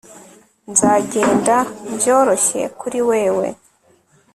[0.71, 1.55] nzagenda
[1.95, 3.47] byoroshye kuri wewe